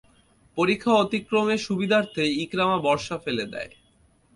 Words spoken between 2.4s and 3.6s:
ইকরামা বর্শা ফেলে